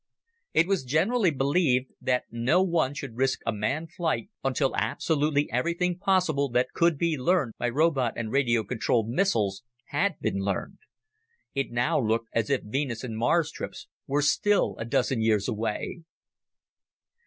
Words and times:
It 0.55 0.65
was 0.65 0.83
generally 0.83 1.29
believed 1.29 1.91
that 2.01 2.23
no 2.31 2.63
one 2.63 2.95
should 2.95 3.17
risk 3.17 3.41
a 3.45 3.51
manned 3.53 3.91
flight 3.91 4.31
until 4.43 4.75
absolutely 4.75 5.47
everything 5.51 5.99
possible 5.99 6.49
that 6.49 6.73
could 6.73 6.97
be 6.97 7.19
learned 7.19 7.53
by 7.59 7.69
robot 7.69 8.13
and 8.15 8.31
radio 8.31 8.63
controlled 8.63 9.07
missiles 9.09 9.61
had 9.89 10.19
been 10.19 10.39
learned. 10.39 10.79
It 11.53 11.69
now 11.69 11.99
looked 12.01 12.29
as 12.33 12.49
if 12.49 12.61
Venus 12.63 13.03
and 13.03 13.15
Mars 13.15 13.51
trips 13.51 13.85
were 14.07 14.23
still 14.23 14.75
a 14.79 14.85
dozen 14.85 15.21
years 15.21 15.47
away. 15.47 16.01